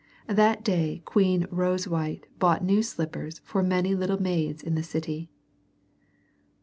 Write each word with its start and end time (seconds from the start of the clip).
That 0.25 0.63
day 0.63 1.03
Queen 1.05 1.45
Rosewhite 1.51 2.25
bought 2.39 2.63
new 2.63 2.81
slippers 2.81 3.37
for 3.45 3.61
many 3.61 3.93
little 3.93 4.19
maids 4.19 4.63
in 4.63 4.73
the 4.73 4.81
city. 4.81 5.29